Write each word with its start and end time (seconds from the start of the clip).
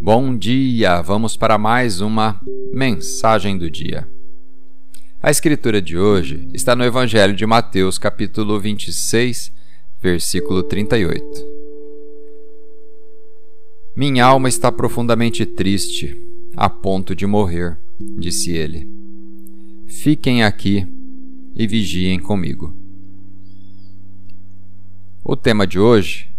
Bom 0.00 0.36
dia! 0.38 1.02
Vamos 1.02 1.36
para 1.36 1.58
mais 1.58 2.00
uma 2.00 2.40
mensagem 2.72 3.58
do 3.58 3.68
dia. 3.68 4.08
A 5.20 5.32
escritura 5.32 5.82
de 5.82 5.98
hoje 5.98 6.48
está 6.54 6.76
no 6.76 6.84
Evangelho 6.84 7.34
de 7.34 7.44
Mateus, 7.44 7.98
capítulo 7.98 8.60
26, 8.60 9.50
versículo 10.00 10.62
38. 10.62 11.24
Minha 13.96 14.26
alma 14.26 14.48
está 14.48 14.70
profundamente 14.70 15.44
triste, 15.44 16.16
a 16.56 16.70
ponto 16.70 17.16
de 17.16 17.26
morrer, 17.26 17.76
disse 17.98 18.52
ele. 18.52 18.88
Fiquem 19.88 20.44
aqui 20.44 20.86
e 21.56 21.66
vigiem 21.66 22.20
comigo. 22.20 22.72
O 25.24 25.34
tema 25.34 25.66
de 25.66 25.80
hoje: 25.80 26.35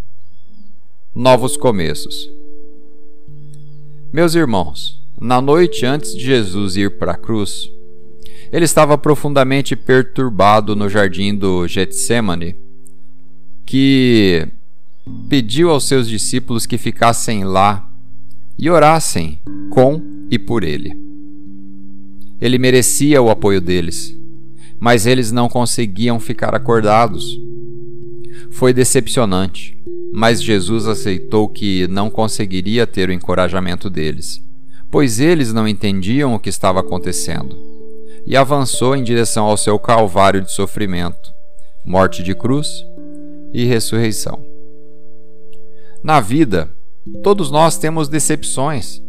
Novos 1.19 1.57
Começos. 1.57 2.29
Meus 4.13 4.35
irmãos, 4.35 5.01
na 5.19 5.41
noite 5.41 5.83
antes 5.83 6.15
de 6.15 6.23
Jesus 6.23 6.77
ir 6.77 6.99
para 6.99 7.13
a 7.13 7.17
cruz, 7.17 7.71
ele 8.53 8.65
estava 8.65 8.99
profundamente 8.99 9.75
perturbado 9.75 10.75
no 10.75 10.87
jardim 10.87 11.33
do 11.33 11.67
Getsemane, 11.67 12.55
que 13.65 14.47
pediu 15.27 15.71
aos 15.71 15.87
seus 15.87 16.07
discípulos 16.07 16.67
que 16.67 16.77
ficassem 16.77 17.43
lá 17.43 17.89
e 18.55 18.69
orassem 18.69 19.39
com 19.71 19.99
e 20.29 20.37
por 20.37 20.63
ele. 20.63 20.95
Ele 22.39 22.59
merecia 22.59 23.19
o 23.23 23.31
apoio 23.31 23.59
deles, 23.59 24.15
mas 24.79 25.07
eles 25.07 25.31
não 25.31 25.49
conseguiam 25.49 26.19
ficar 26.19 26.53
acordados. 26.53 27.41
Foi 28.51 28.71
decepcionante 28.71 29.75
mas 30.13 30.41
Jesus 30.41 30.87
aceitou 30.87 31.47
que 31.47 31.87
não 31.87 32.09
conseguiria 32.09 32.87
ter 32.87 33.09
o 33.09 33.13
encorajamento 33.13 33.89
deles, 33.89 34.41
pois 34.89 35.19
eles 35.19 35.53
não 35.53 35.67
entendiam 35.67 36.33
o 36.33 36.39
que 36.39 36.49
estava 36.49 36.79
acontecendo, 36.79 37.55
e 38.25 38.35
avançou 38.35 38.95
em 38.95 39.03
direção 39.03 39.45
ao 39.45 39.57
seu 39.57 39.77
calvário 39.77 40.41
de 40.41 40.51
sofrimento, 40.51 41.33
morte 41.85 42.23
de 42.23 42.33
cruz 42.33 42.83
e 43.53 43.65
ressurreição. 43.65 44.43
Na 46.03 46.19
vida, 46.19 46.69
todos 47.23 47.51
nós 47.51 47.77
temos 47.77 48.07
decepções, 48.07 49.01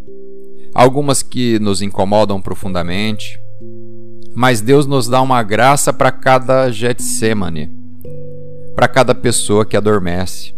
algumas 0.75 1.23
que 1.23 1.59
nos 1.59 1.83
incomodam 1.83 2.41
profundamente, 2.41 3.41
mas 4.35 4.61
Deus 4.61 4.87
nos 4.87 5.09
dá 5.09 5.21
uma 5.21 5.43
graça 5.43 5.93
para 5.93 6.13
cada 6.13 6.71
Getsemane, 6.71 7.71
para 8.75 8.87
cada 8.87 9.15
pessoa 9.15 9.67
que 9.67 9.77
adormece. 9.77 10.58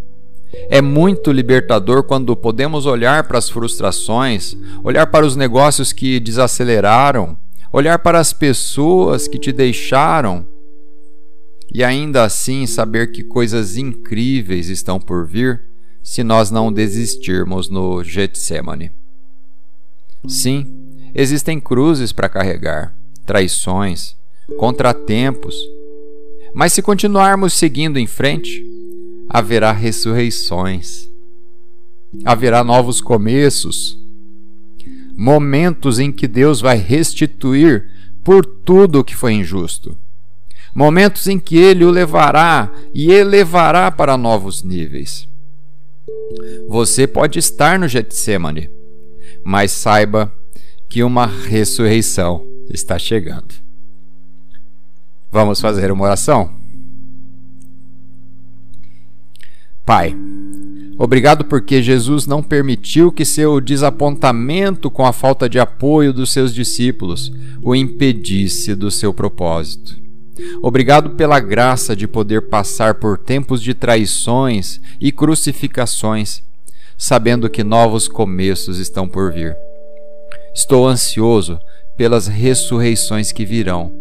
É 0.53 0.81
muito 0.81 1.31
libertador 1.31 2.03
quando 2.03 2.37
podemos 2.37 2.87
olhar 2.87 3.25
para 3.25 3.39
as 3.39 3.49
frustrações, 3.49 4.57
olhar 4.83 5.07
para 5.07 5.25
os 5.25 5.37
negócios 5.37 5.93
que 5.93 6.19
desaceleraram, 6.19 7.37
olhar 7.73 7.99
para 8.01 8.19
as 8.19 8.33
pessoas 8.33 9.29
que 9.29 9.39
te 9.39 9.53
deixaram 9.53 10.45
e 11.73 11.85
ainda 11.85 12.25
assim 12.25 12.67
saber 12.67 13.13
que 13.13 13.23
coisas 13.23 13.77
incríveis 13.77 14.69
estão 14.69 14.99
por 14.99 15.25
vir 15.25 15.63
se 16.03 16.25
nós 16.25 16.51
não 16.51 16.73
desistirmos 16.73 17.69
no 17.69 18.03
Getsemane. 18.03 18.91
Sim, 20.27 20.67
existem 21.15 21.61
cruzes 21.61 22.13
para 22.13 22.29
carregar, 22.29 22.95
traições, 23.25 24.17
contratempos, 24.59 25.55
mas 26.53 26.73
se 26.73 26.83
continuarmos 26.83 27.53
seguindo 27.53 27.99
em 27.99 28.07
frente, 28.07 28.67
haverá 29.33 29.71
ressurreições, 29.71 31.09
haverá 32.25 32.65
novos 32.65 33.01
começos, 33.01 33.97
momentos 35.17 36.01
em 36.01 36.11
que 36.11 36.27
Deus 36.27 36.61
vai 36.61 36.77
restituir 36.77 37.89
por 38.25 38.45
tudo 38.45 38.99
o 38.99 39.05
que 39.05 39.15
foi 39.15 39.35
injusto, 39.35 39.97
momentos 40.75 41.29
em 41.29 41.39
que 41.39 41.57
Ele 41.57 41.85
o 41.85 41.91
levará 41.91 42.73
e 42.93 43.13
elevará 43.13 43.89
para 43.93 44.17
novos 44.17 44.65
níveis. 44.65 45.29
Você 46.69 47.07
pode 47.07 47.39
estar 47.39 47.79
no 47.79 47.87
Getsemane, 47.87 48.69
mas 49.45 49.71
saiba 49.71 50.33
que 50.89 51.05
uma 51.05 51.27
ressurreição 51.27 52.45
está 52.69 52.99
chegando. 52.99 53.55
Vamos 55.31 55.61
fazer 55.61 55.93
uma 55.93 56.05
oração? 56.05 56.60
Pai, 59.91 60.17
obrigado 60.97 61.45
porque 61.47 61.83
Jesus 61.83 62.25
não 62.25 62.45
permitiu 62.45 63.11
que 63.11 63.25
seu 63.25 63.61
desapontamento 63.61 64.89
com 64.89 65.05
a 65.05 65.13
falta 65.13 65.49
de 65.49 65.59
apoio 65.59 66.13
dos 66.13 66.31
seus 66.31 66.55
discípulos 66.55 67.33
o 67.61 67.75
impedisse 67.75 68.77
do 68.77 68.89
seu 68.89 69.13
propósito. 69.13 69.97
Obrigado 70.63 71.11
pela 71.17 71.41
graça 71.41 71.97
de 71.97 72.07
poder 72.07 72.43
passar 72.43 73.01
por 73.01 73.19
tempos 73.19 73.61
de 73.61 73.75
traições 73.75 74.81
e 75.01 75.11
crucificações, 75.11 76.41
sabendo 76.97 77.51
que 77.51 77.65
novos 77.65 78.07
começos 78.07 78.79
estão 78.79 79.09
por 79.09 79.33
vir. 79.33 79.57
Estou 80.55 80.87
ansioso 80.87 81.59
pelas 81.97 82.29
ressurreições 82.29 83.33
que 83.33 83.45
virão. 83.45 83.93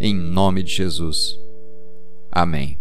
Em 0.00 0.12
nome 0.12 0.64
de 0.64 0.72
Jesus. 0.72 1.38
Amém. 2.32 2.76